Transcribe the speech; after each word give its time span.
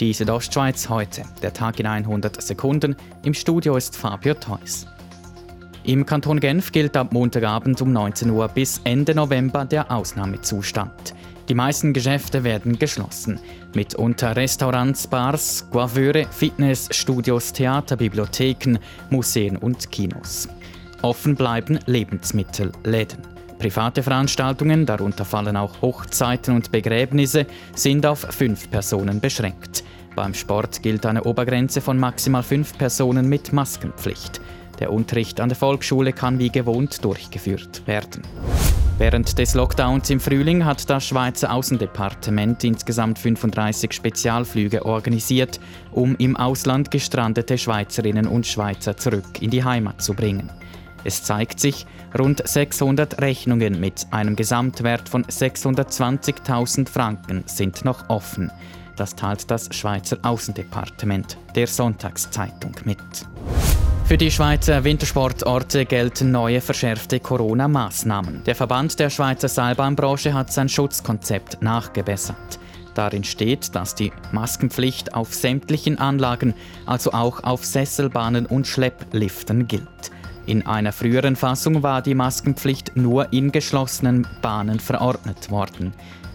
Die 0.00 0.14
Südostschweiz 0.14 0.88
heute, 0.88 1.24
der 1.42 1.52
Tag 1.52 1.78
in 1.78 1.86
100 1.86 2.40
Sekunden. 2.40 2.96
Im 3.22 3.34
Studio 3.34 3.76
ist 3.76 3.94
Fabio 3.94 4.32
Theus. 4.32 4.86
Im 5.84 6.06
Kanton 6.06 6.40
Genf 6.40 6.72
gilt 6.72 6.96
ab 6.96 7.12
Montagabend 7.12 7.82
um 7.82 7.92
19 7.92 8.30
Uhr 8.30 8.48
bis 8.48 8.80
Ende 8.84 9.14
November 9.14 9.66
der 9.66 9.92
Ausnahmezustand. 9.92 11.14
Die 11.50 11.54
meisten 11.54 11.92
Geschäfte 11.92 12.44
werden 12.44 12.78
geschlossen. 12.78 13.38
Mitunter 13.74 14.34
Restaurants, 14.36 15.06
Bars, 15.06 15.66
Coiffeure, 15.70 16.24
Fitnessstudios, 16.30 17.52
Theater, 17.52 17.96
Bibliotheken, 17.98 18.78
Museen 19.10 19.58
und 19.58 19.92
Kinos. 19.92 20.48
Offen 21.02 21.34
bleiben 21.34 21.78
Lebensmittelläden. 21.84 23.39
Private 23.60 24.02
Veranstaltungen, 24.02 24.86
darunter 24.86 25.26
fallen 25.26 25.54
auch 25.54 25.82
Hochzeiten 25.82 26.54
und 26.54 26.72
Begräbnisse, 26.72 27.44
sind 27.74 28.06
auf 28.06 28.20
fünf 28.20 28.70
Personen 28.70 29.20
beschränkt. 29.20 29.84
Beim 30.16 30.32
Sport 30.32 30.82
gilt 30.82 31.04
eine 31.04 31.24
Obergrenze 31.24 31.82
von 31.82 31.98
maximal 31.98 32.42
fünf 32.42 32.78
Personen 32.78 33.28
mit 33.28 33.52
Maskenpflicht. 33.52 34.40
Der 34.78 34.90
Unterricht 34.90 35.42
an 35.42 35.50
der 35.50 35.56
Volksschule 35.56 36.14
kann 36.14 36.38
wie 36.38 36.48
gewohnt 36.48 37.04
durchgeführt 37.04 37.86
werden. 37.86 38.22
Während 38.96 39.38
des 39.38 39.52
Lockdowns 39.52 40.08
im 40.08 40.20
Frühling 40.20 40.64
hat 40.64 40.88
das 40.88 41.06
Schweizer 41.06 41.52
Außendepartement 41.52 42.64
insgesamt 42.64 43.18
35 43.18 43.92
Spezialflüge 43.92 44.86
organisiert, 44.86 45.60
um 45.92 46.16
im 46.16 46.34
Ausland 46.34 46.90
gestrandete 46.90 47.58
Schweizerinnen 47.58 48.26
und 48.26 48.46
Schweizer 48.46 48.96
zurück 48.96 49.42
in 49.42 49.50
die 49.50 49.64
Heimat 49.64 50.00
zu 50.00 50.14
bringen. 50.14 50.50
Es 51.04 51.22
zeigt 51.22 51.60
sich, 51.60 51.86
rund 52.18 52.46
600 52.46 53.20
Rechnungen 53.20 53.80
mit 53.80 54.06
einem 54.10 54.36
Gesamtwert 54.36 55.08
von 55.08 55.24
620.000 55.24 56.88
Franken 56.88 57.44
sind 57.46 57.84
noch 57.84 58.08
offen. 58.08 58.50
Das 58.96 59.14
teilt 59.14 59.50
das 59.50 59.74
Schweizer 59.74 60.18
Außendepartement 60.22 61.38
der 61.54 61.66
Sonntagszeitung 61.66 62.74
mit. 62.84 62.98
Für 64.04 64.18
die 64.18 64.30
Schweizer 64.30 64.82
Wintersportorte 64.82 65.86
gelten 65.86 66.32
neue 66.32 66.60
verschärfte 66.60 67.20
Corona-Maßnahmen. 67.20 68.42
Der 68.44 68.56
Verband 68.56 68.98
der 68.98 69.08
Schweizer 69.08 69.48
Seilbahnbranche 69.48 70.34
hat 70.34 70.52
sein 70.52 70.68
Schutzkonzept 70.68 71.62
nachgebessert. 71.62 72.58
Darin 72.94 73.24
steht, 73.24 73.74
dass 73.74 73.94
die 73.94 74.12
Maskenpflicht 74.32 75.14
auf 75.14 75.32
sämtlichen 75.32 75.98
Anlagen, 75.98 76.54
also 76.86 77.12
auch 77.12 77.44
auf 77.44 77.64
Sesselbahnen 77.64 78.46
und 78.46 78.66
Schleppliften 78.66 79.68
gilt. 79.68 80.10
In 80.50 80.66
einer 80.66 80.90
früheren 80.90 81.36
Fassung 81.36 81.84
war 81.84 82.02
die 82.02 82.16
Maskenpflicht 82.16 82.96
nur 82.96 83.32
in 83.32 83.52
geschlossenen 83.52 84.26
Bahnen 84.42 84.80
verordnet 84.80 85.48
worden. 85.48 85.92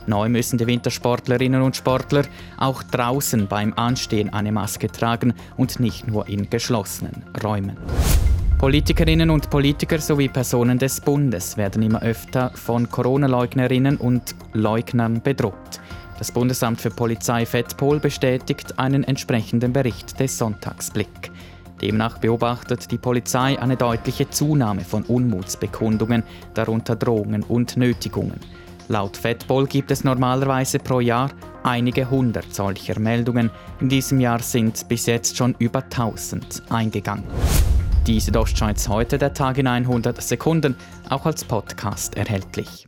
Neu 0.08 0.30
müssen 0.30 0.58
die 0.58 0.66
Wintersportlerinnen 0.66 1.62
und 1.62 1.76
Sportler 1.76 2.24
auch 2.56 2.82
draußen 2.82 3.48
beim 3.48 3.74
Anstehen 3.74 4.32
eine 4.32 4.54
Maske 4.54 4.90
tragen 4.90 5.34
und 5.58 5.82
nicht 5.82 6.08
nur 6.08 6.30
in 6.30 6.50
geschlossenen 6.50 7.26
Räumen. 7.44 7.76
Politikerinnen 8.58 9.30
und 9.30 9.50
Politiker 9.50 10.00
sowie 10.00 10.30
Personen 10.30 10.80
des 10.80 11.02
Bundes 11.02 11.58
werden 11.58 11.84
immer 11.84 12.02
öfter 12.02 12.52
von 12.56 12.90
Corona-Leugnerinnen 12.90 13.98
und 13.98 14.34
Leugnern 14.54 15.22
bedroht. 15.22 15.82
Das 16.20 16.32
Bundesamt 16.32 16.80
für 16.80 16.90
Polizei 16.90 17.46
FEDPOL 17.46 18.00
bestätigt 18.00 18.80
einen 18.80 19.04
entsprechenden 19.04 19.74
Bericht 19.74 20.18
des 20.22 20.38
Sonntagsblick. 20.38 21.32
Demnach 21.82 22.18
beobachtet 22.18 22.92
die 22.92 22.98
Polizei 22.98 23.60
eine 23.60 23.76
deutliche 23.76 24.30
Zunahme 24.30 24.82
von 24.82 25.04
Unmutsbekundungen, 25.04 26.24
darunter 26.54 26.96
Drohungen 26.96 27.44
und 27.44 27.78
Nötigungen. 27.78 28.40
Laut 28.88 29.18
Fedpol 29.18 29.66
gibt 29.66 29.92
es 29.92 30.04
normalerweise 30.04 30.80
pro 30.80 31.00
Jahr 31.00 31.32
einige 31.64 32.10
hundert 32.10 32.54
solcher 32.54 33.00
Meldungen. 33.00 33.50
In 33.82 33.90
diesem 33.90 34.20
Jahr 34.20 34.40
sind 34.40 34.88
bis 34.88 35.08
jetzt 35.08 35.36
schon 35.36 35.56
über 35.58 35.84
1000 35.84 36.64
eingegangen. 36.70 37.24
Die 38.06 38.20
Südostschweiz 38.20 38.88
heute, 38.88 39.18
der 39.18 39.34
Tag 39.34 39.58
in 39.58 39.66
100 39.66 40.22
Sekunden, 40.22 40.76
auch 41.10 41.26
als 41.26 41.44
Podcast 41.44 42.16
erhältlich. 42.16 42.88